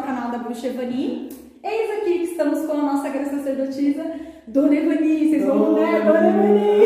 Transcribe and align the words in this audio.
ao 0.00 0.06
canal 0.06 0.30
da 0.30 0.38
Bruxa 0.38 0.68
Evani. 0.68 1.28
Eis 1.62 1.90
aqui 1.98 2.18
que 2.20 2.24
estamos 2.24 2.66
com 2.66 2.72
a 2.72 2.82
nossa 2.94 3.10
grande 3.10 3.30
sacerdotisa, 3.30 4.02
Dona 4.46 4.74
Evani. 4.74 5.28
Vocês 5.28 5.44
vão 5.44 5.74
né, 5.74 6.00
Dona 6.00 6.28
Evani? 6.28 6.84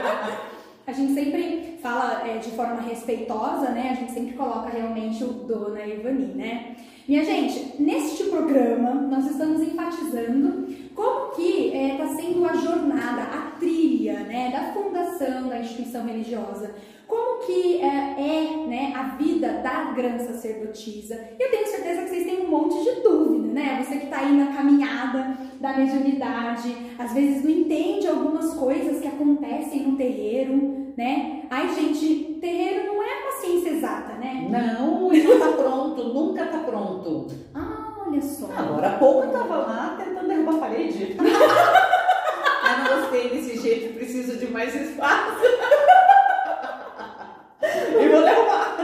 a 0.86 0.92
gente 0.92 1.12
sempre 1.12 1.78
fala 1.82 2.26
é, 2.26 2.38
de 2.38 2.50
forma 2.52 2.80
respeitosa, 2.80 3.70
né? 3.70 3.90
A 3.90 3.94
gente 3.94 4.12
sempre 4.12 4.32
coloca 4.32 4.70
realmente 4.70 5.22
o 5.22 5.28
Dona 5.28 5.86
Evani, 5.86 6.32
né? 6.34 6.76
Minha 7.06 7.24
gente, 7.24 7.82
neste 7.82 8.24
programa 8.24 8.94
nós 8.94 9.30
estamos 9.30 9.60
enfatizando 9.60 10.66
como 10.94 11.34
que 11.34 11.66
está 11.66 11.78
é, 11.78 11.96
tá 11.98 12.08
sendo 12.14 12.44
a 12.46 12.54
jornada, 12.54 13.22
a 13.22 13.50
trilha, 13.58 14.20
né, 14.20 14.50
da 14.50 14.72
fundação 14.72 15.48
da 15.48 15.58
instituição 15.58 16.06
religiosa. 16.06 16.74
Como 17.40 17.46
que 17.46 17.80
é, 17.80 17.86
é 17.86 18.66
né, 18.66 18.92
a 18.94 19.16
vida 19.16 19.60
da 19.62 19.92
grande 19.92 20.24
sacerdotisa? 20.24 21.18
Eu 21.38 21.50
tenho 21.50 21.66
certeza 21.66 22.02
que 22.02 22.08
vocês 22.10 22.24
têm 22.24 22.46
um 22.46 22.50
monte 22.50 22.84
de 22.84 23.00
dúvida, 23.00 23.48
né? 23.48 23.82
Você 23.82 23.96
que 23.96 24.04
está 24.04 24.18
aí 24.18 24.36
na 24.36 24.54
caminhada 24.54 25.38
da 25.58 25.72
mediunidade, 25.72 26.76
às 26.98 27.12
vezes 27.14 27.42
não 27.42 27.50
entende 27.50 28.06
algumas 28.06 28.52
coisas 28.54 29.00
que 29.00 29.08
acontecem 29.08 29.86
no 29.86 29.96
terreiro, 29.96 30.92
né? 30.96 31.42
Ai, 31.50 31.74
gente, 31.74 32.38
terreiro 32.40 32.88
não 32.88 33.02
é 33.02 33.22
uma 33.22 33.32
ciência 33.40 33.70
exata, 33.70 34.12
né? 34.14 34.46
Não, 34.50 35.08
não 35.08 35.12
está 35.12 35.48
pronto, 35.52 36.04
nunca 36.04 36.44
está 36.44 36.58
pronto. 36.58 37.28
Ah, 37.54 38.04
olha 38.06 38.20
só. 38.20 38.48
Agora 38.54 38.88
há 38.88 38.98
pouco 38.98 39.20
eu 39.24 39.32
estava 39.32 39.56
lá 39.56 39.96
tentando 39.98 40.28
derrubar 40.28 40.56
a 40.56 40.58
parede. 40.58 41.16
eu 41.18 41.24
não 41.24 43.00
gostei 43.00 43.30
desse 43.30 43.58
jeito, 43.60 43.94
preciso 43.94 44.36
de 44.38 44.46
mais 44.52 44.74
espaço. 44.74 45.40
e 47.62 48.08
vou 48.08 48.22
derrubar. 48.22 48.76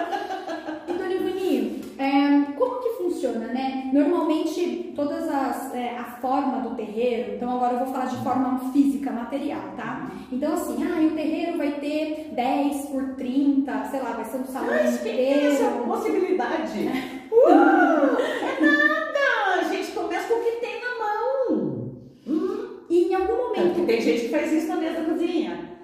Então, 0.89 1.07
Livani, 1.07 1.83
é, 1.99 2.53
como 2.57 2.81
que 2.81 2.91
funciona, 2.91 3.47
né? 3.47 3.91
Normalmente, 3.93 4.93
todas 4.95 5.29
as. 5.29 5.75
É, 5.75 5.97
a 5.97 6.05
forma 6.21 6.61
do 6.61 6.75
terreiro, 6.75 7.35
então 7.35 7.51
agora 7.51 7.75
eu 7.75 7.76
vou 7.87 7.93
falar 7.93 8.07
de 8.07 8.17
forma 8.17 8.59
física, 8.73 9.11
material, 9.11 9.61
tá? 9.77 10.11
Então, 10.31 10.55
assim, 10.55 10.77
ah, 10.85 11.01
o 11.01 11.11
terreiro 11.11 11.57
vai 11.57 11.73
ter 11.73 12.33
10 12.35 12.87
por 12.87 13.15
30, 13.15 13.85
sei 13.85 14.01
lá, 14.01 14.11
vai 14.11 14.25
ser 14.25 14.39
um 14.39 14.47
salão 14.47 14.69
Mas 14.71 15.01
inteiro. 15.01 15.47
Essa 15.47 15.71
possibilidade. 15.71 16.91
Uau, 17.31 18.17
é 18.19 18.61
nada! 18.61 19.61
A 19.61 19.65
gente 19.73 19.93
começa 19.93 20.29
com 20.29 20.41
o 20.41 20.45
que 20.45 20.61
tem 20.61 20.81
na 20.81 20.99
mão. 20.99 21.97
Hum. 22.27 22.81
E 22.91 23.05
em 23.05 23.15
algum 23.15 23.37
momento. 23.37 23.75
Porque 23.75 23.93
tem 23.93 24.01
gente 24.01 24.21
que 24.23 24.29
faz 24.29 24.53
isso 24.53 24.69
na 24.69 24.77
mesa 24.77 25.01
da 25.01 25.11
cozinha. 25.11 25.77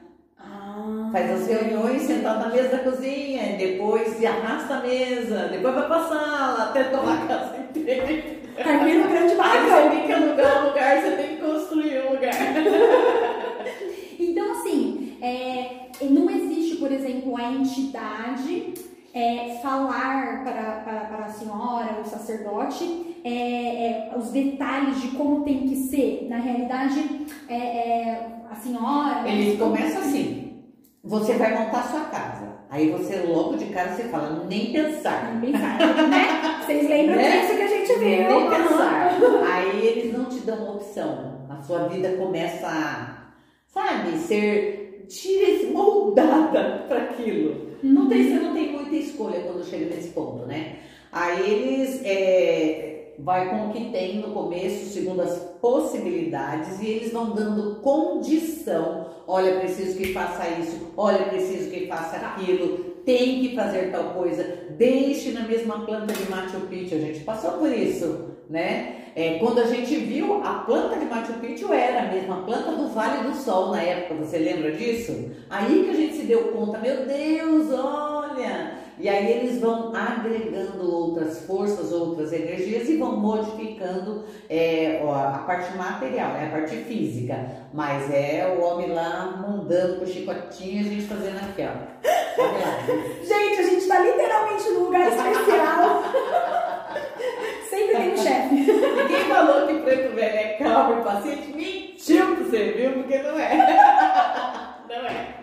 Faz 1.13 1.31
as 1.31 1.47
reuniões 1.47 2.03
sentado 2.03 2.41
na 2.41 2.49
mesa 2.49 2.71
da 2.71 2.79
cozinha, 2.79 3.59
depois 3.59 4.09
se 4.17 4.27
arrasta 4.27 4.77
a 4.77 4.81
mesa, 4.81 5.49
depois 5.53 5.75
vai 5.75 5.87
pra 5.87 6.09
sala, 6.09 6.65
até 6.71 6.85
tomar 6.85 7.23
a 7.25 7.27
casa 7.27 7.57
inteira. 7.59 8.43
Termina 8.57 9.05
o 9.05 9.09
grande 9.09 9.35
barracão. 9.35 9.91
Você 9.91 10.07
que 10.07 10.13
alugar 10.13 10.63
um 10.63 10.69
lugar, 10.69 11.03
você 11.03 11.11
tem 11.13 11.37
que 11.37 11.43
construir 11.43 12.03
um 12.07 12.13
lugar. 12.13 12.33
então, 14.19 14.53
assim, 14.53 15.17
é, 15.21 15.89
não 16.03 16.31
existe, 16.31 16.77
por 16.77 16.91
exemplo, 16.91 17.37
a 17.37 17.53
entidade 17.53 18.75
é, 19.15 19.59
falar 19.63 20.43
para, 20.45 20.63
para, 20.85 21.01
para, 21.07 21.25
a 21.27 21.29
senhora, 21.29 22.01
o 22.01 22.09
sacerdote, 22.09 23.17
é, 23.25 23.31
é, 23.31 24.13
os 24.17 24.31
detalhes 24.31 25.01
de 25.01 25.09
como 25.09 25.45
tem 25.45 25.67
que 25.67 25.77
ser. 25.77 26.27
Na 26.29 26.39
realidade, 26.39 27.27
é, 27.49 27.55
é, 27.55 28.27
a 28.51 28.55
senhora. 28.55 29.29
Ele 29.29 29.57
começa 29.57 29.99
assim 29.99 30.43
você 31.05 31.35
vai 31.35 31.59
montar 31.59 31.83
sua 31.83 32.03
casa. 32.03 32.53
Aí 32.71 32.91
você 32.91 33.17
logo 33.27 33.57
de 33.57 33.67
cara 33.67 33.93
você 33.93 34.05
fala, 34.05 34.45
nem 34.49 34.73
pensar. 34.73 35.35
Nem 35.35 35.53
pensar, 35.53 35.79
né? 36.09 36.61
Vocês 36.65 36.89
lembram 36.89 37.17
né? 37.17 37.41
disso 37.41 37.59
gente 37.85 37.99
viu? 37.99 38.29
Nem 38.29 38.51
pensar. 38.51 39.19
Aí 39.47 39.87
eles 39.87 40.13
não 40.13 40.25
te 40.27 40.39
dão 40.41 40.77
opção. 40.77 41.47
A 41.49 41.63
sua 41.63 41.89
vida 41.89 42.17
começa 42.17 42.67
a, 42.67 43.33
sabe, 43.69 44.17
ser 44.19 44.83
moldada 45.73 46.85
para 46.89 47.03
aquilo. 47.03 47.73
Não 47.83 48.09
tem, 48.09 48.25
você 48.25 48.35
não 48.35 48.55
tem 48.55 48.73
muita 48.73 48.95
escolha 48.95 49.41
quando 49.41 49.65
chega 49.65 49.95
nesse 49.95 50.11
ponto, 50.11 50.47
né? 50.47 50.77
Aí 51.11 51.51
eles 51.51 52.01
é, 52.05 53.15
vai 53.19 53.51
com 53.51 53.69
o 53.69 53.73
que 53.73 53.91
tem 53.91 54.19
no 54.19 54.33
começo, 54.33 54.93
segundo 54.93 55.21
as 55.21 55.39
possibilidades, 55.61 56.81
e 56.81 56.87
eles 56.87 57.13
vão 57.13 57.31
dando 57.31 57.81
condição. 57.81 59.07
Olha, 59.27 59.59
preciso 59.61 59.99
que 59.99 60.13
faça 60.13 60.49
isso, 60.61 60.93
olha, 60.97 61.25
preciso 61.25 61.71
que 61.71 61.87
faça 61.87 62.17
aquilo, 62.17 62.92
tem 63.05 63.41
que 63.41 63.55
fazer 63.55 63.91
tal 63.91 64.11
coisa, 64.11 64.45
deixe 64.71 65.33
na 65.33 65.43
mesma 65.43 65.85
planta 65.85 66.13
de 66.13 66.29
Machu 66.31 66.61
Picchu, 66.69 66.95
a 66.95 66.99
gente 66.99 67.21
passou 67.21 67.53
por 67.53 67.71
isso, 67.71 68.31
né? 68.49 68.97
É, 69.15 69.39
quando 69.39 69.61
a 69.61 69.67
gente 69.67 69.95
viu, 69.97 70.43
a 70.43 70.61
planta 70.61 70.99
de 70.99 71.05
Machu 71.05 71.35
Picchu 71.35 71.73
era 71.73 72.05
a 72.05 72.13
mesma 72.13 72.45
planta 72.45 72.73
do 72.73 72.89
Vale 72.89 73.29
do 73.29 73.35
Sol 73.35 73.71
na 73.71 73.83
época, 73.83 74.15
você 74.15 74.39
lembra 74.39 74.73
disso? 74.73 75.31
Aí 75.51 75.85
que 75.85 75.91
a 75.91 75.95
gente 75.95 76.17
se 76.17 76.23
deu 76.23 76.45
conta, 76.53 76.79
meu 76.79 77.05
Deus, 77.05 77.71
olha, 77.73 78.83
e 78.99 79.09
aí 79.09 79.33
eles 79.33 79.61
vão 79.61 79.93
agregando 79.95 80.91
outras 80.91 81.45
forças, 81.45 81.93
outras 81.93 82.33
energias 82.33 82.89
e 82.89 82.97
vão 82.97 83.17
modificando 83.19 84.25
é, 84.49 85.03
a 85.03 85.39
parte 85.47 85.77
material, 85.77 86.33
né? 86.35 86.47
a 86.47 86.57
parte 86.57 86.77
física. 86.77 87.37
Mas 87.75 88.11
é 88.11 88.57
o 88.57 88.63
homem 88.63 88.93
lá 88.93 89.43
mundando 89.47 90.01
com 90.01 90.07
chicotinho 90.07 90.83
e 90.83 90.87
a 90.87 90.91
gente 90.91 91.03
fazendo 91.03 91.37
aqui, 91.37 91.63
ó. 91.63 92.12
Gente, 93.23 93.61
a 93.61 93.63
gente 93.63 93.87
tá 93.87 93.99
literalmente 94.01 94.71
num 94.71 94.85
lugar 94.85 95.09
especial. 95.09 96.03
Sempre 97.69 97.97
tem 97.97 98.13
um 98.13 98.17
chefe. 98.17 98.55
E 98.55 99.09
quem 99.09 99.25
falou 99.29 99.67
que 99.67 99.75
preto 99.81 100.15
velho 100.15 100.37
é 100.37 100.57
calmo 100.59 101.01
e 101.01 101.05
paciente, 101.05 101.53
mentiu 101.55 102.37
pra 102.37 102.45
você, 102.45 102.73
viu? 102.73 102.93
Porque 102.93 103.19
não 103.19 103.39
é. 103.39 103.57
Não 104.89 105.07
é. 105.07 105.35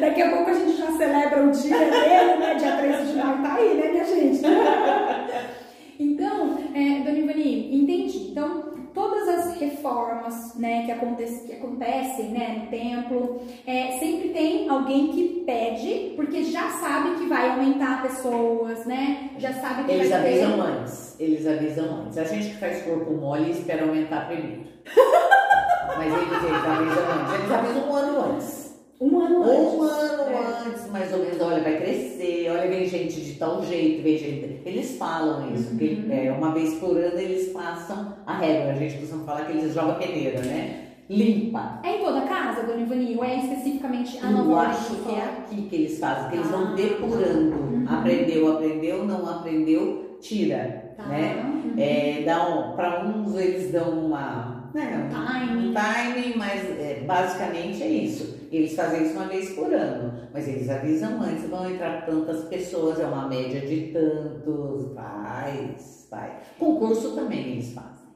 Daqui 0.00 0.22
a 0.22 0.30
pouco 0.30 0.50
a 0.50 0.54
gente 0.54 0.78
já 0.78 0.90
celebra 0.92 1.42
o 1.42 1.50
dia 1.50 1.78
dele, 1.78 2.36
né? 2.38 2.54
Dia 2.54 2.76
13 2.76 3.12
de 3.12 3.18
maio 3.18 3.42
tá 3.42 3.54
aí, 3.54 3.74
né, 3.74 3.88
minha 3.88 4.04
gente? 4.04 4.42
Então, 5.98 6.58
é, 6.74 7.00
Dona 7.04 7.18
Ivani, 7.18 7.82
entendi. 7.82 8.30
Então, 8.30 8.72
todas 8.92 9.28
as 9.28 9.60
reformas 9.60 10.54
né, 10.56 10.84
que, 10.84 10.92
acontece, 10.92 11.46
que 11.46 11.51
acontecem 11.62 12.30
né, 12.30 12.62
no 12.62 12.66
templo, 12.70 13.40
é, 13.66 13.98
sempre 13.98 14.30
tem 14.30 14.68
alguém 14.68 15.08
que 15.08 15.42
pede, 15.46 16.12
porque 16.16 16.42
já 16.44 16.68
sabe 16.68 17.16
que 17.16 17.28
vai 17.28 17.50
aumentar 17.50 18.02
pessoas, 18.02 18.84
né? 18.84 19.30
Já 19.38 19.52
sabe 19.52 19.84
que 19.84 19.92
eles 19.92 20.10
vai 20.10 20.20
avisam 20.20 20.52
ter... 20.52 20.60
antes. 20.60 21.20
Eles 21.20 21.46
avisam 21.46 22.02
antes. 22.02 22.18
A 22.18 22.24
gente 22.24 22.50
que 22.50 22.56
faz 22.56 22.82
corpo 22.82 23.12
mole 23.12 23.50
espera 23.50 23.82
aumentar 23.84 24.26
primeiro. 24.26 24.62
Mas 25.96 26.12
eles, 26.12 26.44
eles 26.44 26.64
avisam 26.64 27.04
antes. 27.20 27.34
Eles 27.34 27.52
avisam 27.52 27.90
um 27.90 27.94
ano 27.94 28.34
antes. 28.34 28.62
Um 29.00 29.20
ano 29.20 29.42
antes. 29.42 29.74
Um 29.74 29.82
ano 29.82 30.22
é. 30.22 30.68
antes, 30.68 30.90
mais 30.90 31.12
ou 31.12 31.18
menos, 31.18 31.40
olha, 31.40 31.62
vai 31.62 31.76
crescer, 31.76 32.50
olha, 32.50 32.68
vem 32.68 32.86
gente 32.86 33.20
de 33.20 33.34
tal 33.34 33.62
jeito, 33.64 34.02
vem 34.02 34.16
gente. 34.16 34.62
Eles 34.64 34.96
falam 34.96 35.52
isso, 35.52 35.72
uhum. 35.72 35.78
que 35.78 36.06
é, 36.10 36.32
uma 36.32 36.54
vez 36.54 36.74
por 36.74 36.96
ano 36.96 37.18
eles 37.18 37.52
passam 37.52 38.16
a 38.24 38.38
regra. 38.38 38.72
A 38.72 38.76
gente 38.76 38.98
costuma 38.98 39.24
falar 39.24 39.46
que 39.46 39.52
eles 39.52 39.74
jogam 39.74 39.98
peneira, 39.98 40.40
né? 40.42 40.91
Limpa. 41.08 41.80
É 41.82 41.96
em 41.96 42.04
toda 42.04 42.22
casa, 42.22 42.62
Dona 42.62 42.80
Ivani? 42.80 43.16
Ou 43.16 43.24
é 43.24 43.36
especificamente 43.36 44.18
a 44.18 44.30
nova 44.30 44.50
Eu 44.50 44.58
acho 44.58 44.96
que 44.96 45.10
é 45.10 45.24
aqui 45.24 45.62
que 45.62 45.76
eles 45.76 45.98
fazem, 45.98 46.30
que 46.30 46.36
eles 46.36 46.50
vão 46.50 46.68
ah, 46.68 46.74
depurando. 46.74 47.56
Uhum. 47.56 47.84
Aprendeu, 47.88 48.52
aprendeu, 48.52 49.04
não 49.04 49.28
aprendeu, 49.28 50.18
tira. 50.20 50.94
Tá. 50.96 51.06
Né? 51.06 51.42
Uhum. 51.42 51.74
É, 51.76 52.22
dá 52.24 52.48
um, 52.48 52.76
para 52.76 53.04
uns 53.04 53.34
eles 53.34 53.72
dão 53.72 54.06
uma. 54.06 54.70
Né, 54.72 55.06
um 55.06 55.14
timing. 55.14 55.74
Timing, 55.74 56.38
mas 56.38 56.64
é, 56.78 57.04
basicamente 57.06 57.82
é 57.82 57.88
isso. 57.88 58.48
Eles 58.50 58.74
fazem 58.74 59.04
isso 59.04 59.14
uma 59.14 59.26
vez 59.26 59.50
por 59.50 59.72
ano, 59.72 60.12
mas 60.32 60.48
eles 60.48 60.68
avisam 60.70 61.20
antes, 61.22 61.48
vão 61.48 61.70
entrar 61.70 62.06
tantas 62.06 62.44
pessoas, 62.44 63.00
é 63.00 63.04
uma 63.04 63.28
média 63.28 63.60
de 63.60 63.92
tantos, 63.92 64.94
faz, 64.94 66.06
vai. 66.10 66.38
Concurso 66.58 67.14
também 67.14 67.52
eles 67.52 67.72
fazem. 67.72 68.08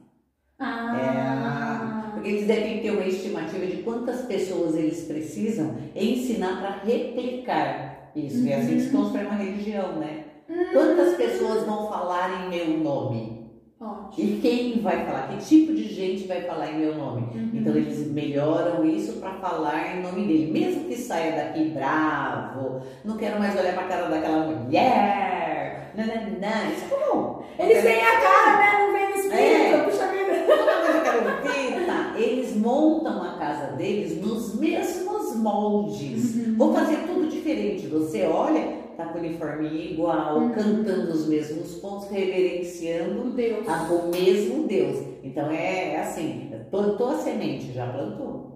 Ah. 0.59 1.93
É, 1.93 1.96
porque 2.17 2.29
eles 2.29 2.47
devem 2.47 2.81
ter 2.81 2.91
uma 2.91 3.05
estimativa 3.05 3.65
de 3.65 3.77
quantas 3.83 4.21
pessoas 4.21 4.75
eles 4.75 5.03
precisam 5.03 5.75
ensinar 5.95 6.59
para 6.59 6.81
replicar 6.83 8.11
isso. 8.15 8.39
Uhum. 8.39 8.47
E 8.47 8.53
assim 8.53 8.79
se 8.79 8.89
constrói 8.89 9.25
uma 9.25 9.35
religião, 9.35 9.93
né? 9.99 10.23
Uhum. 10.49 10.65
Quantas 10.73 11.15
pessoas 11.15 11.63
vão 11.65 11.87
falar 11.87 12.45
em 12.45 12.49
meu 12.49 12.79
nome? 12.79 13.37
Ótimo. 13.79 14.27
E 14.27 14.39
quem 14.41 14.81
vai 14.81 15.05
falar? 15.05 15.27
Que 15.27 15.45
tipo 15.45 15.73
de 15.75 15.83
gente 15.83 16.27
vai 16.27 16.41
falar 16.41 16.71
em 16.71 16.79
meu 16.79 16.95
nome? 16.95 17.27
Uhum. 17.35 17.51
Então 17.53 17.75
eles 17.75 18.11
melhoram 18.11 18.83
isso 18.83 19.19
para 19.19 19.33
falar 19.33 19.95
em 19.95 20.01
nome 20.01 20.25
dele. 20.25 20.51
Mesmo 20.51 20.85
que 20.85 20.95
saia 20.95 21.35
daqui 21.35 21.65
bravo, 21.69 22.81
não 23.05 23.17
quero 23.17 23.37
mais 23.37 23.55
olhar 23.55 23.75
para 23.75 23.83
a 23.83 23.87
cara 23.87 24.09
daquela 24.09 24.47
mulher. 24.47 25.91
Não, 25.95 26.05
não, 26.05 26.15
não. 26.15 26.71
Isso 26.73 26.85
é 26.85 26.87
comum. 26.87 27.43
Eles 27.59 27.83
têm 27.83 28.01
a 28.01 28.19
cara, 28.21 28.57
né? 28.57 28.79
Não 28.79 28.93
vem 28.93 29.09
no 29.09 29.15
espírito. 29.15 29.35
É. 29.35 29.83
Puxa 29.83 30.07
vida. 30.07 30.27
eu 30.37 31.03
quero 31.03 31.85
tá? 31.85 31.86
Eles 32.17 32.55
montam 32.55 33.21
a 33.23 33.37
casa 33.37 33.73
deles 33.75 34.21
nos 34.21 34.55
mesmos 34.59 35.35
moldes. 35.35 36.35
Uhum. 36.35 36.55
Vou 36.57 36.73
fazer 36.73 36.97
tudo 37.07 37.27
diferente. 37.27 37.87
Você 37.87 38.23
olha, 38.25 38.77
tá 38.97 39.05
com 39.05 39.17
o 39.19 39.21
uniforme 39.21 39.91
igual, 39.93 40.39
Uhum. 40.39 40.49
cantando 40.51 41.11
os 41.11 41.27
mesmos 41.27 41.75
pontos, 41.75 42.09
reverenciando 42.09 43.29
Deus. 43.31 43.67
a- 43.67 43.83
o 43.93 44.09
mesmo 44.09 44.67
Deus. 44.67 44.97
Então 45.23 45.49
é, 45.51 45.93
é 45.95 45.99
assim, 46.01 46.51
plantou 46.71 47.09
a 47.09 47.15
semente, 47.17 47.71
já 47.73 47.85
plantou. 47.87 48.47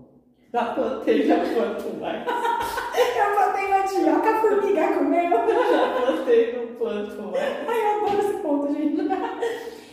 Já 0.54 0.66
plantei, 0.74 1.26
já 1.26 1.38
planto 1.38 1.98
mais. 2.00 2.26
Eu 3.22 3.36
botei 3.36 3.70
mandioca, 3.70 4.30
a 4.30 4.42
formiga 4.42 4.94
comeu. 4.94 5.30
Já 5.32 6.02
plantei, 6.02 6.58
não 6.58 6.76
planto 6.76 7.22
mais. 7.22 7.44
Ai, 7.68 7.80
eu 7.82 8.06
adoro 8.06 8.20
esse 8.20 8.42
ponto, 8.42 8.74
gente. 8.74 9.02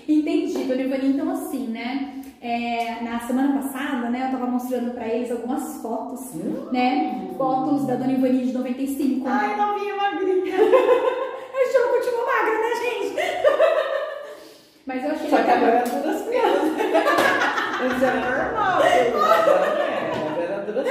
Entendi, 0.09 0.65
Dona 0.65 0.83
Ivani. 0.83 1.09
Então, 1.09 1.31
assim, 1.31 1.69
né? 1.69 2.19
é, 2.41 3.03
na 3.03 3.19
semana 3.21 3.61
passada, 3.61 4.09
né, 4.11 4.27
eu 4.27 4.39
tava 4.39 4.51
mostrando 4.51 4.93
pra 4.93 5.09
eles 5.09 5.31
algumas 5.31 5.83
fotos, 5.83 6.35
né? 6.73 7.29
Fotos 7.37 7.87
da 7.87 7.97
Dona 7.97 8.13
Ivani 8.13 8.47
de 8.47 8.53
95. 8.53 9.27
Ai, 9.29 9.57
novinha 9.57 9.97
magrinha. 9.97 10.55
A 10.57 11.65
gente 11.65 11.79
não 11.79 11.89
continua 11.91 12.25
magra, 12.25 12.59
né, 12.59 12.71
gente? 12.77 13.17
Mas 14.87 15.05
eu 15.05 15.11
achei 15.11 15.29
Só 15.29 15.43
que 15.43 15.51
agora 15.51 15.79
é 15.79 15.83
duras 15.83 16.23
crianças. 16.23 16.73
Antes 17.81 18.03
era 18.03 18.21
normal, 18.21 18.83
agora 18.83 19.77
não 19.77 19.83
é. 19.83 20.13
Agora 20.31 20.43
era 20.43 20.63
duras 20.65 20.87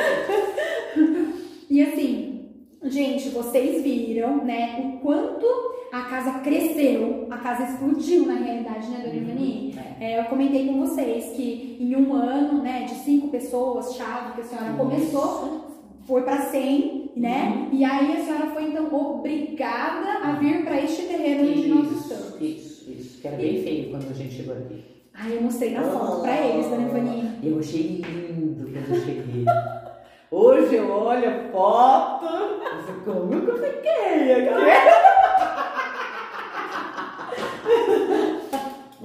E 1.70 1.82
assim, 1.82 2.50
gente, 2.84 3.30
vocês 3.30 3.82
viram, 3.82 4.44
né, 4.44 4.76
o 4.80 5.00
quanto 5.00 5.67
a 5.98 6.04
casa 6.04 6.40
cresceu, 6.40 7.28
a 7.32 7.38
casa 7.38 7.64
explodiu 7.64 8.26
na 8.26 8.36
realidade, 8.36 8.88
né, 8.90 9.00
Dona 9.04 9.16
Ivani? 9.16 9.76
É, 10.00 10.20
eu 10.20 10.26
comentei 10.26 10.68
com 10.68 10.86
vocês 10.86 11.36
que 11.36 11.78
em 11.80 11.96
um 11.96 12.14
ano, 12.14 12.62
né, 12.62 12.84
de 12.84 12.96
cinco 12.96 13.30
pessoas, 13.30 13.96
chave 13.96 14.34
que 14.34 14.42
a 14.42 14.44
senhora 14.44 14.78
começou, 14.78 15.66
foi 16.06 16.22
para 16.22 16.42
100, 16.42 17.12
né? 17.16 17.70
E 17.72 17.84
aí 17.84 18.16
a 18.16 18.24
senhora 18.24 18.48
foi 18.48 18.66
então 18.66 18.94
obrigada 18.94 20.24
a 20.24 20.34
vir 20.34 20.64
para 20.64 20.82
este 20.82 21.04
terreno 21.04 21.50
onde 21.50 21.68
nós 21.68 21.92
estamos. 21.92 22.42
Isso, 22.42 22.42
isso, 22.42 22.92
isso. 22.92 23.22
Que 23.22 23.28
era 23.28 23.38
bem 23.38 23.62
feio 23.64 23.90
quando 23.90 24.10
a 24.10 24.14
gente 24.14 24.36
chegou 24.36 24.56
aqui. 24.56 24.86
Aí 25.14 25.36
eu 25.36 25.42
mostrei 25.42 25.72
na 25.72 25.84
foto 25.84 26.22
para 26.22 26.38
eles, 26.38 26.68
Dona 26.68 26.88
Ivani. 26.88 27.40
Eu 27.44 27.60
achei 27.60 28.02
lindo 28.02 28.72
quando 28.72 28.96
eu 28.96 29.02
cheguei. 29.02 29.46
Hoje 30.30 30.76
eu 30.76 30.92
olho 30.92 31.30
a 31.30 31.52
foto, 31.52 32.26
falo, 33.06 33.28
como 33.28 33.42
que 33.42 33.50
eu 33.50 33.58
fiquei 33.58 34.34
aqui? 34.34 35.17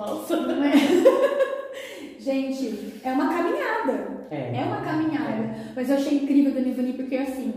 Não 0.07 0.65
é? 0.65 0.73
Gente, 2.19 3.01
é 3.05 3.13
uma 3.13 3.29
caminhada. 3.33 4.27
É 4.31 4.63
uma 4.65 4.81
caminhada. 4.81 5.55
Mas 5.75 5.91
eu 5.91 5.97
achei 5.97 6.19
incrível 6.19 6.53
a 6.53 6.55
Dona 6.55 6.69
Ivani, 6.69 6.93
porque 6.95 7.17
assim, 7.17 7.53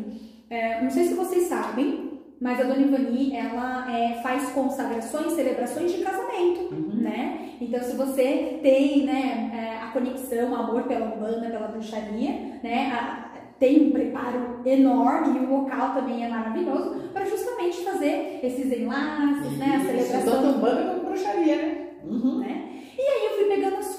é, 0.50 0.81
não 0.81 0.89
sei 0.89 1.06
se 1.06 1.13
vocês 1.13 1.44
sabem, 1.47 2.19
mas 2.42 2.59
a 2.59 2.63
Dona 2.63 2.81
Ivani, 2.81 3.36
ela 3.36 3.92
é, 3.95 4.15
faz 4.21 4.50
consagrações, 4.50 5.33
celebrações 5.33 5.92
de 5.94 6.00
casamento, 6.03 6.74
Uhum. 6.74 6.95
né? 7.01 7.50
Então, 7.62 7.81
se 7.81 7.95
você 7.95 8.59
tem, 8.62 9.06
né, 9.06 9.51
é, 9.53 9.83
a 9.83 9.91
conexão, 9.91 10.51
o 10.51 10.56
amor 10.56 10.83
pela 10.83 11.06
Umbanda, 11.15 11.50
pela 11.50 11.68
bruxaria, 11.68 12.31
né, 12.62 12.91
a- 12.91 13.25
tem 13.57 13.88
um 13.88 13.91
preparo 13.91 14.59
enorme 14.65 15.39
e 15.39 15.45
o 15.45 15.50
local 15.62 15.94
também 15.94 16.25
é 16.25 16.27
maravilhoso 16.27 16.95
para 17.13 17.24
justamente 17.24 17.77
fazer 17.86 18.41
esses 18.44 18.69
enlaces, 18.77 19.57
né, 19.57 19.75
a 19.77 19.86
celebração 19.86 20.41
Tanto 20.41 20.59
banda 20.59 20.83
como 20.95 21.06
bruxaria, 21.06 21.56
né? 21.56 21.77
Uhum. 22.03 22.39
né? 22.39 22.63
E 22.98 23.01
aí 23.01 23.25
eu 23.25 23.36
fui 23.38 23.45
pegando 23.56 23.77
as 23.77 23.95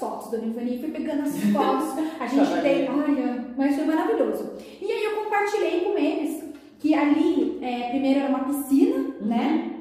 Ivani, 0.67 0.79
fui 0.79 0.91
pegando 0.91 1.23
as 1.23 1.37
fotos. 1.51 1.89
A 2.19 2.27
gente 2.27 2.61
tem, 2.61 2.89
olha, 2.89 3.45
mas 3.57 3.75
foi 3.75 3.85
maravilhoso. 3.85 4.53
E 4.81 4.91
aí 4.91 5.03
eu 5.05 5.23
compartilhei 5.23 5.81
com 5.81 5.97
eles 5.97 6.43
que 6.79 6.93
ali, 6.93 7.57
é, 7.61 7.89
primeiro 7.89 8.19
era 8.19 8.29
uma 8.29 8.45
piscina, 8.45 9.15
né? 9.21 9.77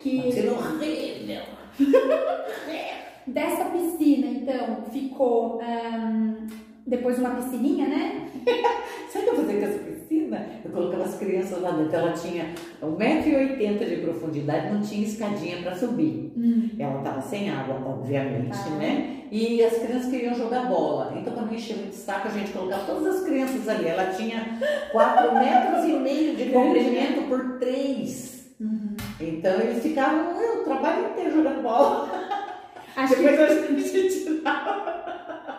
Que 0.00 0.16
não 0.42 0.54
horrível. 0.54 1.42
dessa 3.26 3.64
piscina, 3.66 4.26
então, 4.28 4.84
ficou 4.92 5.60
ahn, 5.60 6.35
depois 6.86 7.18
uma 7.18 7.30
piscininha, 7.30 7.86
né? 7.88 8.28
Sabe 9.12 9.26
o 9.26 9.28
que 9.30 9.36
eu 9.36 9.44
fazia 9.44 9.58
com 9.60 9.66
essa 9.66 9.78
piscina? 9.78 10.46
Eu 10.64 10.70
colocava 10.70 11.04
as 11.04 11.14
crianças 11.18 11.60
lá 11.60 11.70
dentro. 11.72 11.96
Ela 11.96 12.12
tinha 12.12 12.46
1,80m 12.82 13.84
de 13.88 13.96
profundidade, 14.02 14.72
não 14.72 14.80
tinha 14.82 15.06
escadinha 15.06 15.58
para 15.62 15.74
subir. 15.74 16.32
Ela 16.78 16.98
estava 16.98 17.20
sem 17.22 17.50
água, 17.50 17.80
obviamente, 17.86 18.56
Ah. 18.66 18.70
né? 18.76 19.12
E 19.30 19.62
as 19.64 19.78
crianças 19.78 20.10
queriam 20.10 20.34
jogar 20.34 20.66
bola. 20.66 21.14
Então, 21.18 21.32
para 21.32 21.42
não 21.46 21.52
encher 21.54 21.76
muito 21.76 21.94
saco, 21.94 22.28
a 22.28 22.30
gente 22.30 22.52
colocava 22.52 22.84
todas 22.84 23.16
as 23.16 23.24
crianças 23.24 23.68
ali. 23.68 23.88
Ela 23.88 24.06
tinha 24.12 24.58
4 24.92 25.34
metros 25.34 25.84
e 25.84 25.92
meio 25.94 26.36
de 26.36 26.50
comprimento 26.50 27.22
por 27.28 27.58
3. 27.58 28.36
Então, 29.20 29.60
eles 29.60 29.82
ficavam 29.82 30.30
"Ah, 30.36 30.60
o 30.60 30.64
trabalho 30.64 31.10
inteiro 31.10 31.32
jogando 31.36 31.62
bola. 31.62 32.08
Acho 32.96 33.14
que 33.14 33.22
Depois 33.22 33.50
a 33.50 33.66
gente 33.66 34.24
tirava. 34.24 34.96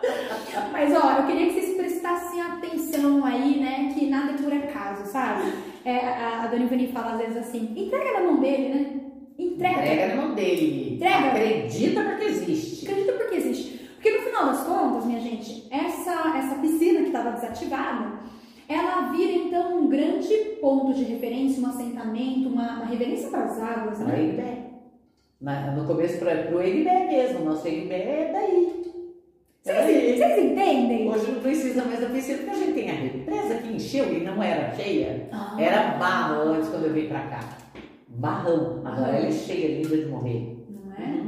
Mas 0.72 0.94
ó, 0.94 1.20
eu 1.20 1.26
queria 1.26 1.46
que 1.46 1.60
vocês 1.60 1.76
prestassem 1.76 2.40
atenção 2.40 3.24
aí, 3.24 3.60
né? 3.60 3.92
Que 3.94 4.06
nada 4.06 4.32
é 4.32 4.36
por 4.36 4.52
acaso, 4.52 5.06
sabe? 5.06 5.52
É, 5.84 6.06
a, 6.06 6.42
a 6.42 6.46
Dona 6.48 6.64
Ivani 6.64 6.88
fala 6.88 7.12
às 7.12 7.18
vezes 7.18 7.36
assim, 7.36 7.72
entrega 7.76 8.12
na 8.12 8.20
mão 8.20 8.40
dele, 8.40 8.68
né? 8.68 9.00
Entrega. 9.38 9.80
Entrega 9.80 10.16
na 10.16 10.22
mão 10.22 10.34
dele. 10.34 10.94
Entrega. 10.94 11.28
Acredita 11.28 12.02
porque 12.02 12.24
existe. 12.24 12.88
Acredita 12.88 13.12
porque 13.12 13.36
existe. 13.36 13.78
Porque 13.94 14.10
no 14.10 14.22
final 14.22 14.46
das 14.46 14.64
contas, 14.64 15.06
minha 15.06 15.20
gente, 15.20 15.66
essa, 15.70 16.36
essa 16.36 16.56
piscina 16.56 17.00
que 17.00 17.06
estava 17.06 17.32
desativada, 17.32 18.18
ela 18.68 19.12
vira 19.12 19.32
então 19.32 19.78
um 19.78 19.88
grande 19.88 20.34
ponto 20.60 20.92
de 20.92 21.04
referência, 21.04 21.62
um 21.62 21.68
assentamento, 21.68 22.48
uma, 22.48 22.76
uma 22.76 22.84
reverência 22.84 23.30
para 23.30 23.44
as 23.44 23.60
águas, 23.60 23.98
né? 24.00 24.22
Egibé. 24.22 24.67
Na- 25.40 25.70
No 25.72 25.84
começo, 25.86 26.18
para 26.18 26.54
o 26.54 26.60
Egibé 26.60 27.06
mesmo. 27.06 27.44
Nosso 27.44 27.66
Egibé 27.68 27.96
é 27.96 28.30
daí. 28.32 28.78
Vocês, 29.62 30.44
entendem? 30.44 31.08
Hoje 31.10 31.30
não 31.30 31.40
precisa 31.40 31.84
mais 31.84 32.00
da 32.00 32.06
piscina, 32.08 32.38
porque 32.38 32.50
a 32.50 32.54
gente 32.54 32.72
tem 32.72 32.90
a 32.90 32.94
represa 32.94 33.54
que 33.56 33.72
encheu 33.74 34.12
e 34.16 34.24
não 34.24 34.42
era 34.42 34.74
cheia. 34.74 35.28
Ah. 35.30 35.54
Era 35.58 35.82
barro 35.98 36.52
antes 36.52 36.68
quando 36.70 36.86
eu 36.86 36.92
vim 36.94 37.06
pra 37.06 37.20
cá. 37.20 37.40
Barrão. 38.08 38.80
Agora 38.84 39.16
ela 39.18 39.26
é 39.26 39.30
cheia, 39.30 39.82
linda 39.82 39.96
de 39.96 40.06
morrer. 40.06 40.56
Não 40.70 40.92
é? 40.92 41.22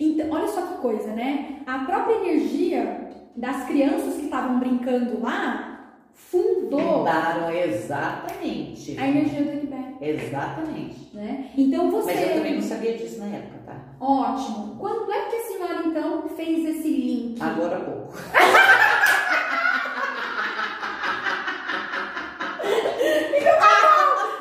Então, 0.00 0.30
olha 0.30 0.48
só 0.48 0.62
que 0.62 0.74
coisa, 0.78 1.12
né? 1.12 1.60
A 1.66 1.78
própria 1.80 2.16
energia 2.16 3.08
das 3.36 3.64
crianças 3.66 4.14
que 4.16 4.24
estavam 4.24 4.58
brincando 4.58 5.20
lá 5.22 5.94
fundou 6.12 6.98
Mudaram 6.98 7.50
exatamente. 7.54 8.98
a 8.98 9.08
energia 9.08 9.42
do 9.44 9.59
Exatamente. 10.00 11.10
né? 11.14 11.50
Então 11.56 11.90
você... 11.90 12.12
Mas 12.14 12.22
eu 12.22 12.34
também 12.34 12.54
não 12.54 12.62
sabia 12.62 12.96
disso 12.96 13.18
na 13.18 13.26
época, 13.26 13.58
tá? 13.66 13.76
Ótimo. 14.00 14.76
Quando 14.78 15.12
é 15.12 15.22
que 15.28 15.36
a 15.36 15.40
senhora, 15.40 15.82
então, 15.86 16.28
fez 16.36 16.76
esse 16.76 16.88
link? 16.88 17.40
Agora 17.42 17.76
há 17.76 17.80
pouco. 17.80 18.14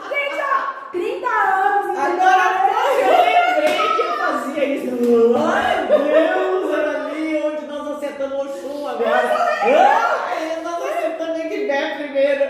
Gente, 0.09 0.41
ó, 0.41 0.91
30 0.91 1.27
anos, 1.27 1.85
entendeu? 1.89 2.03
Agora 2.03 2.43
há 2.43 2.53
pouco 2.59 2.79
eu 2.99 3.11
lembrei 3.23 3.95
que 3.95 4.01
eu 4.01 4.13
fazia 4.17 4.65
isso. 4.75 5.35
Ai, 5.37 5.87
Deus, 5.87 6.73
era 6.73 7.05
ali 7.05 7.41
onde 7.43 7.65
nós 7.65 7.87
acertamos 7.97 8.39
o 8.41 8.47
chum 8.59 8.87
agora. 8.87 9.21
Ai, 9.63 10.61
nós 10.63 10.83
acertamos 10.83 11.37
o 11.37 11.41
Egibé 11.41 11.95
primeiro. 12.03 12.43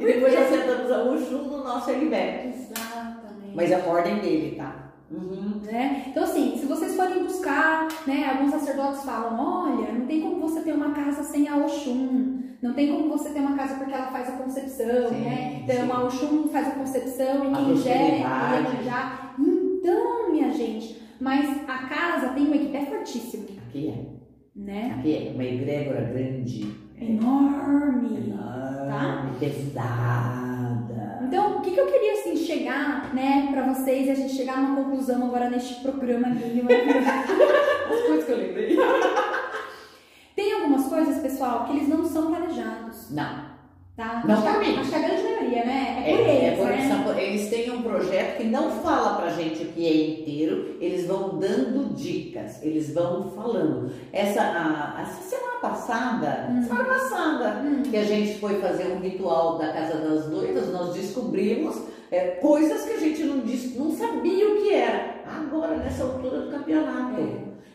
E 0.00 0.04
depois 0.04 0.34
acertamos 0.36 0.90
o 0.90 1.26
chum 1.28 1.42
no 1.44 1.64
nosso 1.64 1.90
Egibé. 1.90 2.46
Exatamente. 2.54 3.54
Mas 3.54 3.70
é 3.70 3.74
a 3.74 3.86
ordem 3.86 4.18
dele, 4.18 4.56
tá? 4.56 4.90
Uhum. 5.10 5.60
Né? 5.62 6.04
Então, 6.08 6.24
assim, 6.24 6.56
se 6.58 6.66
vocês 6.66 6.96
forem 6.96 7.22
buscar, 7.24 7.88
né, 8.06 8.30
alguns 8.30 8.50
sacerdotes 8.50 9.02
falam, 9.04 9.38
olha, 9.38 9.92
não 9.92 10.06
tem 10.06 10.20
como 10.20 10.40
você 10.40 10.60
ter 10.60 10.72
uma 10.72 10.92
casa 10.92 11.22
sem 11.22 11.48
a 11.48 11.56
Oxum, 11.56 12.42
não 12.62 12.72
tem 12.74 12.92
como 12.92 13.08
você 13.08 13.30
ter 13.30 13.40
uma 13.40 13.56
casa 13.56 13.74
porque 13.76 13.92
ela 13.92 14.06
faz 14.06 14.28
a 14.28 14.32
concepção, 14.32 15.08
Sim, 15.08 15.20
né? 15.20 15.60
Então, 15.62 15.84
sim. 15.86 15.90
a 15.92 16.04
Oxum 16.04 16.48
faz 16.48 16.68
a 16.68 16.72
concepção 16.72 17.50
e 17.50 17.54
quem 17.54 17.76
gera 17.76 18.02
é 18.02 18.82
já. 18.84 19.34
Então, 19.38 20.30
minha 20.30 20.50
gente, 20.52 21.02
mas 21.20 21.68
a 21.68 21.78
casa 21.86 22.28
tem 22.30 22.48
um 22.48 22.54
equipe 22.54 22.86
fortíssimo, 22.86 23.46
Aqui 23.68 23.88
é. 23.88 24.06
né? 24.54 24.96
Aqui 24.98 25.28
é 25.28 25.32
uma 25.34 25.44
egrégora 25.44 26.00
grande. 26.02 26.74
Enorme. 27.00 28.16
Enorme, 28.28 29.38
pesada. 29.40 30.63
Então, 31.34 31.56
o 31.56 31.60
que, 31.62 31.72
que 31.72 31.80
eu 31.80 31.86
queria 31.88 32.12
assim 32.12 32.36
chegar, 32.36 33.12
né, 33.12 33.48
pra 33.50 33.66
vocês 33.66 34.06
e 34.06 34.10
a 34.12 34.14
gente 34.14 34.34
chegar 34.34 34.56
numa 34.62 34.84
conclusão 34.84 35.26
agora 35.26 35.50
neste 35.50 35.82
programa 35.82 36.28
lindo 36.28 36.68
As 36.72 38.00
coisas 38.06 38.24
que 38.24 38.30
eu 38.30 38.38
lembrei. 38.38 38.78
Tem 40.36 40.52
algumas 40.52 40.86
coisas, 40.86 41.20
pessoal, 41.20 41.64
que 41.64 41.72
eles 41.72 41.88
não 41.88 42.04
são 42.04 42.28
planejados, 42.28 43.10
Não. 43.10 43.53
Tá? 43.96 44.22
Não 44.26 44.34
acho, 44.34 44.42
que, 44.60 44.72
por 44.72 44.94
a 44.94 44.98
grande 44.98 45.22
maioria, 45.22 45.64
né? 45.64 46.02
É 46.06 46.10
É, 46.10 46.16
por 46.16 46.28
eles, 46.28 46.42
é 46.42 46.50
por- 46.56 46.66
né? 46.66 46.88
são- 47.04 47.18
eles 47.18 47.48
têm 47.50 47.70
um 47.70 47.82
projeto 47.82 48.36
que 48.38 48.44
não 48.44 48.70
fala 48.70 49.16
pra 49.16 49.30
gente 49.30 49.62
o 49.62 49.66
que 49.72 49.86
é 49.86 50.20
inteiro, 50.20 50.76
eles 50.80 51.06
vão 51.06 51.38
dando 51.38 51.94
dicas, 51.94 52.62
eles 52.62 52.92
vão 52.92 53.30
falando. 53.30 53.90
Essa, 54.12 54.40
a, 54.42 55.00
essa 55.02 55.22
semana 55.22 55.58
passada, 55.60 56.48
Hum. 56.50 56.62
semana 56.62 56.84
passada, 56.84 57.62
Hum. 57.64 57.82
que 57.82 57.96
a 57.96 58.04
gente 58.04 58.38
foi 58.38 58.60
fazer 58.60 58.88
um 58.92 58.98
ritual 59.00 59.58
da 59.58 59.72
Casa 59.72 59.98
das 59.98 60.28
Noivas, 60.28 60.72
nós 60.72 60.94
descobrimos 60.94 61.76
é, 62.10 62.32
coisas 62.40 62.84
que 62.84 62.92
a 62.92 62.98
gente 63.00 63.24
não, 63.24 63.40
disse, 63.40 63.76
não 63.78 63.90
sabia 63.90 64.48
o 64.48 64.56
que 64.62 64.72
era. 64.72 65.14
Agora, 65.26 65.76
nessa 65.76 66.04
altura 66.04 66.42
do 66.42 66.50
campeonato. 66.50 67.16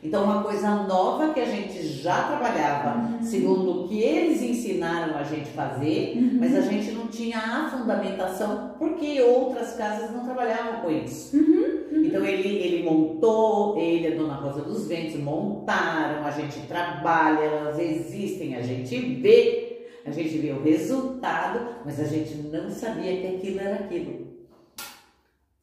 Então, 0.02 0.24
uma 0.24 0.42
coisa 0.44 0.84
nova 0.84 1.34
que 1.34 1.42
a 1.42 1.46
gente 1.46 1.84
já 1.84 2.24
trabalhava, 2.24 3.00
Uhum. 3.18 3.22
segundo 3.22 3.84
o 3.84 3.88
que 3.90 4.00
eles 4.02 4.42
ensinaram 4.42 5.18
a 5.18 5.24
gente 5.24 5.50
fazer, 5.50 6.14
Uhum. 6.16 6.38
mas 6.40 6.56
a 6.56 6.62
gente 6.62 6.92
não 6.92 7.08
tinha 7.08 7.38
a 7.38 7.70
fundamentação 7.70 8.76
porque 8.80 9.22
outras 9.22 9.74
casas 9.74 10.12
não 10.12 10.24
trabalhavam 10.24 10.82
com 10.82 10.90
isso. 10.92 11.36
Uhum. 11.36 12.06
Então 12.06 12.24
ele, 12.26 12.48
ele 12.48 12.84
montou, 12.84 13.78
ele 13.78 14.08
e 14.08 14.14
a 14.14 14.16
Dona 14.16 14.36
Rosa 14.36 14.62
dos 14.62 14.88
Ventos 14.88 15.20
montaram, 15.20 16.26
a 16.26 16.32
gente 16.32 16.62
trabalha, 16.66 17.44
elas 17.44 17.78
existem, 17.78 18.56
a 18.56 18.62
gente 18.62 18.98
vê, 18.98 19.86
a 20.06 20.12
gente 20.12 20.38
vê 20.38 20.52
o 20.52 20.64
resultado, 20.64 21.60
mas 21.86 22.00
a 22.00 22.06
gente 22.06 22.36
não 22.38 22.70
sabia 22.70 23.18
que 23.20 23.28
aquilo 23.36 23.60
era 23.60 23.76
aquilo. 23.76 24.30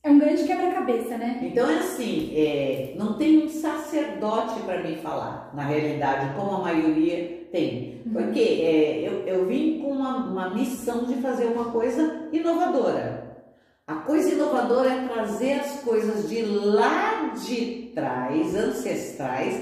É 0.06 0.08
um 0.08 0.20
grande 0.20 0.44
quebra-cabeça, 0.44 1.18
né? 1.18 1.40
Então 1.42 1.68
é 1.68 1.78
assim, 1.78 2.32
é, 2.36 2.94
não 2.96 3.14
tem 3.14 3.44
um 3.44 3.48
sacerdote 3.48 4.60
para 4.60 4.80
me 4.80 4.94
falar, 4.98 5.50
na 5.52 5.64
realidade, 5.64 6.32
como 6.36 6.58
a 6.58 6.60
maioria 6.60 7.48
tem. 7.50 8.02
Porque 8.12 8.38
é, 8.38 9.00
eu, 9.04 9.26
eu 9.26 9.46
vim 9.46 9.80
com 9.80 9.90
uma, 9.90 10.18
uma 10.18 10.54
missão 10.54 11.06
de 11.06 11.16
fazer 11.16 11.46
uma 11.46 11.72
coisa 11.72 12.28
inovadora. 12.32 13.36
A 13.84 13.96
coisa 13.96 14.32
inovadora 14.32 14.90
é 14.90 15.08
trazer 15.08 15.54
as 15.54 15.80
coisas 15.80 16.30
de 16.30 16.40
lá 16.42 17.32
de 17.44 17.90
trás, 17.92 18.54
ancestrais, 18.54 19.60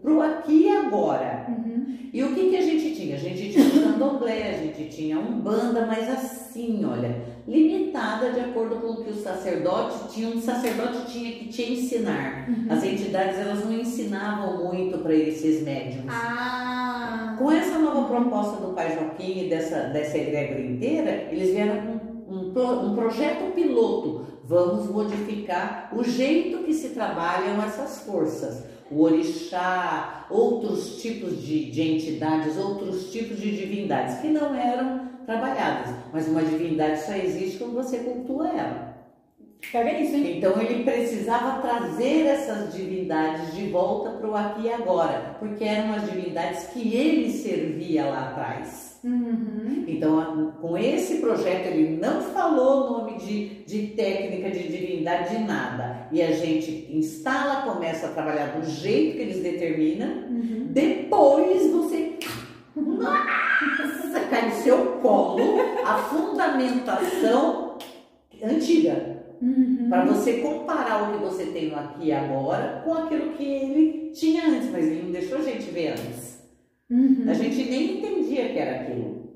pro 0.00 0.20
aqui 0.20 0.66
e 0.66 0.68
agora. 0.68 1.46
Uhum. 1.48 1.98
E 2.12 2.22
o 2.22 2.32
que, 2.32 2.50
que? 2.50 2.56
A 2.56 2.62
gente 2.62 2.94
tinha 2.94 3.16
tinha 5.00 5.18
um 5.18 5.40
banda, 5.40 5.86
mas 5.86 6.10
assim, 6.10 6.84
olha, 6.84 7.22
limitada 7.48 8.32
de 8.32 8.40
acordo 8.40 8.76
com 8.76 8.88
o 8.88 9.04
que 9.04 9.10
o 9.10 9.14
sacerdote 9.14 10.12
tinha. 10.12 10.28
Um 10.28 10.40
sacerdote 10.40 11.10
tinha 11.10 11.32
que 11.32 11.48
te 11.48 11.72
ensinar. 11.72 12.46
As 12.68 12.84
entidades, 12.84 13.38
elas 13.38 13.64
não 13.64 13.72
ensinavam 13.72 14.68
muito 14.68 14.98
para 14.98 15.14
esses 15.14 15.62
médiums. 15.62 16.04
Ah. 16.10 17.34
Com 17.38 17.50
essa 17.50 17.78
nova 17.78 18.06
proposta 18.08 18.60
do 18.60 18.74
Pai 18.74 18.94
Joaquim 18.94 19.46
e 19.46 19.48
dessa, 19.48 19.84
dessa 19.84 20.18
egrégora 20.18 20.60
inteira, 20.60 21.28
eles 21.32 21.50
vieram 21.50 21.80
com 22.26 22.34
um, 22.34 22.90
um 22.90 22.94
projeto 22.94 23.54
piloto. 23.54 24.26
Vamos 24.44 24.90
modificar 24.90 25.90
o 25.96 26.04
jeito 26.04 26.58
que 26.64 26.74
se 26.74 26.90
trabalham 26.90 27.62
essas 27.62 28.00
forças. 28.00 28.64
O 28.90 29.02
orixá, 29.02 30.26
outros 30.28 31.00
tipos 31.00 31.40
de, 31.42 31.70
de 31.70 31.82
entidades, 31.82 32.56
outros 32.56 33.12
tipos 33.12 33.38
de 33.40 33.56
divindades 33.56 34.18
que 34.20 34.28
não 34.28 34.54
eram 34.54 35.08
trabalhadas. 35.24 35.94
Mas 36.12 36.26
uma 36.26 36.42
divindade 36.42 37.00
só 37.02 37.14
existe 37.14 37.58
quando 37.58 37.74
você 37.74 37.98
cultua 37.98 38.48
ela. 38.48 38.90
Pega 39.72 40.00
isso, 40.00 40.16
hein? 40.16 40.38
Então 40.38 40.60
ele 40.60 40.82
precisava 40.82 41.60
trazer 41.60 42.26
essas 42.26 42.74
divindades 42.74 43.54
de 43.54 43.68
volta 43.68 44.10
para 44.10 44.28
o 44.28 44.34
aqui 44.34 44.62
e 44.62 44.72
agora, 44.72 45.36
porque 45.38 45.62
eram 45.62 45.94
as 45.94 46.10
divindades 46.10 46.64
que 46.68 46.96
ele 46.96 47.30
servia 47.30 48.06
lá 48.06 48.30
atrás. 48.30 48.98
Uhum. 49.04 49.84
Então, 49.86 50.54
com 50.60 50.76
esse 50.76 51.18
projeto, 51.18 51.66
ele 51.66 51.96
não 51.96 52.20
falou 52.20 52.86
o 52.86 52.90
nome 52.98 53.18
de, 53.18 53.64
de 53.64 53.88
técnica, 53.88 54.50
de 54.50 54.68
divindade, 54.68 55.36
de 55.36 55.44
nada. 55.44 55.99
E 56.12 56.22
a 56.22 56.32
gente 56.32 56.88
instala, 56.92 57.62
começa 57.62 58.06
a 58.06 58.10
trabalhar 58.10 58.58
do 58.58 58.68
jeito 58.68 59.16
que 59.16 59.22
eles 59.22 59.42
determinam. 59.42 60.08
Uhum. 60.08 60.66
Depois 60.70 61.70
você. 61.70 62.18
Nossa, 62.74 64.20
cai 64.30 64.48
no 64.48 64.54
seu 64.54 64.86
colo 65.02 65.42
a 65.84 65.98
fundamentação 65.98 67.78
antiga. 68.42 69.20
Uhum. 69.40 69.86
Para 69.88 70.04
você 70.04 70.34
comparar 70.38 71.02
o 71.02 71.18
que 71.18 71.24
você 71.24 71.46
tem 71.46 71.72
aqui 71.74 72.06
e 72.06 72.12
agora 72.12 72.82
com 72.84 72.92
aquilo 72.94 73.32
que 73.32 73.44
ele 73.44 74.10
tinha 74.12 74.46
antes, 74.46 74.70
mas 74.70 74.84
ele 74.84 75.02
não 75.02 75.12
deixou 75.12 75.38
a 75.38 75.42
gente 75.42 75.70
ver 75.70 75.92
antes. 75.92 76.40
Uhum. 76.90 77.24
A 77.28 77.34
gente 77.34 77.70
nem 77.70 77.98
entendia 77.98 78.48
que 78.48 78.58
era 78.58 78.82
aquilo. 78.82 79.30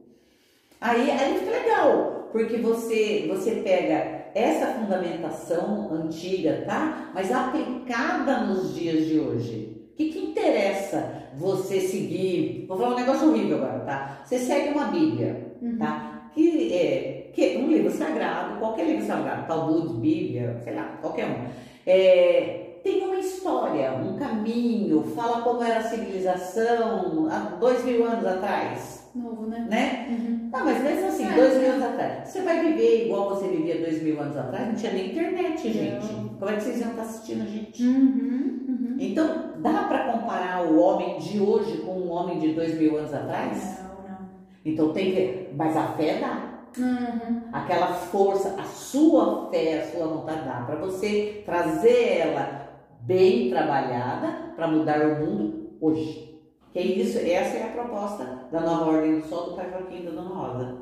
Aí, 0.81 1.11
aí 1.11 1.39
fica 1.39 1.51
legal, 1.51 2.29
porque 2.31 2.59
você, 2.59 3.27
você 3.29 3.53
pega 3.63 4.24
essa 4.35 4.67
fundamentação 4.75 5.93
antiga, 5.93 6.65
tá? 6.67 7.11
Mas 7.15 7.31
aplicada 7.33 8.41
nos 8.41 8.75
dias 8.75 9.07
de 9.07 9.19
hoje. 9.19 9.87
O 9.93 9.97
que, 9.97 10.11
que 10.11 10.19
interessa 10.19 11.23
você 11.37 11.81
seguir? 11.81 12.65
Vou 12.67 12.77
falar 12.77 12.95
um 12.95 12.99
negócio 12.99 13.29
horrível 13.31 13.59
agora, 13.59 13.81
tá? 13.81 14.21
Você 14.25 14.39
segue 14.39 14.71
uma 14.77 14.87
Bíblia, 14.87 15.55
Uhum. 15.63 15.79
tá? 15.79 16.31
Que 16.35 16.73
é 16.75 17.31
que 17.33 17.57
um 17.59 17.69
livro 17.69 17.91
sagrado, 17.91 18.59
qualquer 18.59 18.87
livro 18.87 19.07
sagrado, 19.07 19.47
Talmud, 19.47 20.01
Bíblia, 20.01 20.61
sei 20.63 20.75
lá, 20.75 20.99
qualquer 21.01 21.27
um. 21.27 21.47
É, 21.87 22.79
tem 22.83 23.03
uma 23.05 23.17
história, 23.19 23.93
um 23.93 24.17
caminho, 24.17 25.03
fala 25.17 25.43
como 25.43 25.63
era 25.63 25.79
a 25.79 25.83
civilização 25.83 27.29
há 27.31 27.57
dois 27.59 27.85
mil 27.85 28.05
anos 28.05 28.27
atrás, 28.27 29.04
Novo, 29.15 29.47
né? 29.47 29.67
né? 29.71 30.07
Uhum. 30.11 30.51
Ah, 30.53 30.65
mas 30.65 30.83
mesmo 30.83 31.07
assim, 31.07 31.25
É. 31.25 31.35
dois 31.35 31.57
mil 31.59 31.71
anos 31.71 31.85
atrás. 31.85 32.29
Você 32.29 32.43
vai 32.43 32.61
viver 32.65 33.07
igual 33.07 33.29
você 33.31 33.47
vivia 33.49 33.79
dois 33.79 34.03
mil 34.03 34.21
anos 34.21 34.37
atrás? 34.37 34.67
Não 34.67 34.75
tinha 34.75 34.93
nem 34.93 35.11
internet, 35.13 35.73
gente. 35.73 36.13
Não. 36.13 36.29
Como 36.31 36.51
é 36.51 36.57
que 36.57 36.63
vocês 36.63 36.81
iam 36.81 36.91
estar 36.91 37.03
assistindo 37.03 37.43
a 37.43 37.47
gente? 37.47 37.83
Uhum. 37.85 38.65
Uhum. 38.69 38.97
Então, 38.99 39.53
dá 39.59 39.85
para 39.85 40.13
comparar 40.13 40.65
o 40.67 40.79
homem 40.81 41.19
de 41.19 41.39
hoje 41.41 41.79
com 41.79 41.93
um 41.93 42.11
homem 42.11 42.39
de 42.41 42.55
dois 42.55 42.77
mil 42.79 42.97
anos 42.99 43.15
atrás? 43.15 43.79
Não, 43.83 44.11
não. 44.11 44.19
Então 44.65 44.93
tem 44.93 45.13
que. 45.13 45.49
Mas 45.55 45.77
a 45.77 45.89
fé 45.93 46.19
dá. 46.19 46.55
Uhum. 46.77 47.43
Aquela 47.53 47.87
força, 47.87 48.57
a 48.61 48.65
sua 48.65 49.49
fé, 49.49 49.81
a 49.81 49.85
sua 49.97 50.09
vontade 50.09 50.45
dá 50.45 50.65
para 50.67 50.75
você 50.75 51.43
trazer 51.47 52.19
ela 52.19 52.69
bem 53.03 53.49
trabalhada 53.49 54.53
para 54.57 54.67
mudar 54.67 55.01
o 55.07 55.25
mundo 55.25 55.71
hoje. 55.81 56.34
Que 56.75 56.81
é 56.81 56.83
isso, 56.83 57.19
essa 57.19 57.57
é 57.57 57.63
a 57.63 57.73
proposta 57.73 58.47
da 58.51 58.61
nova 58.61 58.91
ordem 58.91 59.21
do 59.21 59.27
sol 59.29 59.51
do 59.51 59.55
Pai 59.57 59.71
Joaquim 59.71 60.05
da 60.05 60.11
Dona 60.11 60.29
Rosa. 60.35 60.77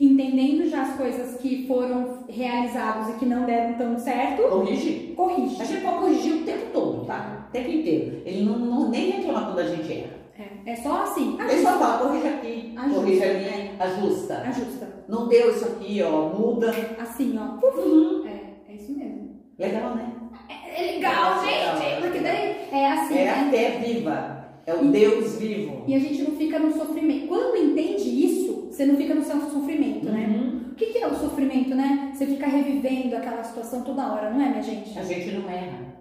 Entendendo 0.00 0.68
já 0.68 0.82
as 0.82 0.96
coisas 0.96 1.40
que 1.40 1.64
foram 1.68 2.24
realizadas 2.28 3.08
e 3.14 3.18
que 3.20 3.24
não 3.26 3.46
deram 3.46 3.74
tão 3.74 3.96
certo, 3.96 4.42
Corrige. 4.48 5.14
A 5.60 5.64
gente 5.64 5.80
pode 5.80 5.98
corrigir 6.00 6.34
o 6.42 6.44
tempo 6.44 6.66
todo, 6.72 7.04
tá? 7.06 7.46
O 7.48 7.52
tempo 7.52 7.70
inteiro. 7.70 8.20
Ele 8.26 8.42
não, 8.44 8.58
não 8.58 8.88
nem 8.90 9.10
reclama 9.12 9.46
quando 9.46 9.60
a 9.60 9.66
gente 9.68 9.92
erra. 9.92 10.22
É, 10.66 10.72
é 10.72 10.76
só 10.76 11.02
assim. 11.04 11.38
Ele 11.40 11.62
só 11.62 11.78
fala, 11.78 11.98
corrige 11.98 12.26
aqui, 12.26 12.74
Ajusta. 12.76 13.00
corrige 13.00 13.22
ali, 13.22 13.70
ajusta. 13.78 14.38
Ajusta. 14.38 14.88
Não 15.08 15.28
deu 15.28 15.50
isso 15.54 15.64
aqui, 15.66 16.02
ó, 16.02 16.30
muda. 16.30 16.74
Assim, 16.98 17.38
ó. 17.38 17.64
Uhum. 17.64 18.26
É, 18.26 18.72
é 18.72 18.74
isso 18.74 18.90
mesmo. 18.98 19.36
Legal, 19.56 19.94
né? 19.94 20.12
É, 20.48 20.82
é 20.82 20.92
legal, 20.94 21.44
Legal, 21.44 21.76
gente. 21.76 21.84
legal. 21.84 22.00
Porque 22.00 22.18
daí 22.18 22.56
é 22.72 22.92
assim, 22.92 23.18
É 23.18 23.30
a 23.30 23.36
né? 23.44 23.50
fé 23.52 23.70
viva. 23.78 24.31
É 24.66 24.74
o 24.74 24.84
Deus 24.86 25.36
vivo. 25.36 25.84
E 25.86 25.94
a 25.94 25.98
gente 25.98 26.22
não 26.22 26.36
fica 26.36 26.58
no 26.58 26.72
sofrimento. 26.72 27.26
Quando 27.28 27.56
entende 27.56 28.08
isso, 28.26 28.68
você 28.70 28.86
não 28.86 28.96
fica 28.96 29.14
no 29.14 29.22
seu 29.24 29.40
sofrimento, 29.40 30.06
né? 30.06 30.26
Uhum. 30.28 30.70
O 30.72 30.74
que, 30.74 30.86
que 30.86 30.98
é 30.98 31.06
o 31.06 31.14
sofrimento, 31.14 31.74
né? 31.74 32.12
Você 32.14 32.26
fica 32.26 32.46
revivendo 32.46 33.16
aquela 33.16 33.42
situação 33.44 33.82
toda 33.82 34.12
hora, 34.12 34.30
não 34.30 34.40
é, 34.40 34.48
minha 34.50 34.62
gente? 34.62 34.96
A 34.98 35.02
gente 35.02 35.30
não 35.32 35.50
erra. 35.50 35.92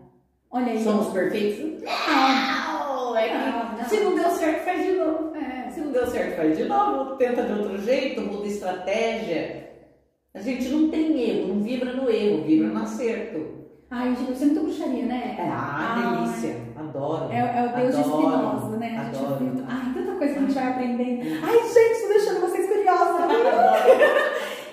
Olha 0.51 0.74
aí. 0.74 0.84
Somos 0.84 1.08
perfeitos? 1.08 1.82
Não. 1.82 2.91
Não, 3.12 3.18
é 3.18 3.34
Não, 3.34 3.77
não. 3.77 3.86
se 3.89 4.00
não 4.00 4.15
deu 4.15 4.30
certo, 4.30 4.63
faz 4.63 4.86
de 4.86 4.91
novo. 4.94 5.36
É. 5.36 5.70
Se 5.72 5.80
não 5.82 5.91
deu 5.91 6.08
certo, 6.08 6.36
faz 6.38 6.58
de 6.58 6.63
novo, 6.65 7.15
tenta 7.18 7.44
de 7.44 7.51
outro 7.60 7.77
jeito, 7.82 8.22
muda 8.22 8.48
estratégia. 8.48 9.70
A 10.34 10.39
gente 10.39 10.70
não 10.70 10.89
tem 10.89 11.20
erro, 11.22 11.48
não 11.56 11.62
vibra 11.62 11.94
no 11.94 12.10
erro, 12.10 12.44
vibra 12.44 12.70
no 12.70 12.82
acerto. 12.84 13.60
Ai, 13.89 14.15
gente, 14.15 14.30
você 14.38 14.44
é 14.44 14.48
muito 14.48 14.62
bruxaria, 14.63 15.06
né? 15.06 15.38
Ah, 15.41 16.22
delícia. 16.24 16.56
Adoro. 16.77 17.30
É, 17.34 17.39
é 17.39 17.70
o 17.74 17.75
Deus 17.82 17.96
de 17.96 18.01
Adoro, 18.01 18.22
Espinosa, 18.32 18.77
né? 18.77 18.98
A 18.98 19.03
gente 19.03 19.18
adoro. 19.18 19.46
ouviu- 19.46 19.65
Ai, 19.68 19.94
tanta 19.94 20.12
coisa 20.18 20.34
que 20.34 20.39
a 20.39 20.41
gente 20.44 20.53
vai 20.53 20.68
aprendendo. 20.70 21.22
Ai, 21.44 21.58
gente, 21.74 22.01
tô 22.01 22.08
deixando 22.08 22.39
vocês 22.42 22.68
curiosos. 22.68 23.22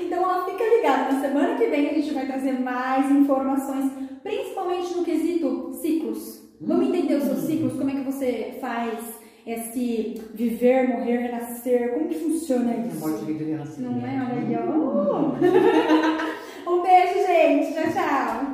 então, 0.00 0.22
ó, 0.22 0.44
fica 0.44 0.64
ligado. 0.64 1.12
Na 1.14 1.20
semana 1.20 1.56
que 1.58 1.66
vem 1.66 1.90
a 1.90 1.94
gente 1.94 2.14
vai 2.14 2.26
trazer 2.26 2.52
mais 2.60 3.10
informações, 3.10 3.90
principalmente 4.22 4.94
no 4.94 5.04
quesito 5.04 5.72
ciclos. 5.82 6.42
Vamos 6.60 6.88
entender 6.88 7.16
os 7.16 7.24
seus 7.24 7.38
ciclos, 7.40 7.72
como 7.74 7.90
é 7.90 7.94
que 7.94 8.00
você 8.04 8.56
faz 8.60 8.98
esse 9.46 10.20
viver, 10.38 10.88
morrer, 10.88 11.16
renascer, 11.18 11.92
como 11.94 12.08
que 12.08 12.14
funciona 12.14 12.72
isso? 12.86 13.00
Morte, 13.00 13.24
vida 13.24 13.42
e 13.42 13.50
renascimento. 13.50 13.96
Não 13.96 14.06
é? 14.06 14.22
Olha 14.22 14.34
aí, 14.40 14.56
ó. 16.64 16.70
Um 16.70 16.80
beijo, 16.82 17.26
gente. 17.26 17.74
Tchau, 17.74 17.90
tchau. 17.92 18.44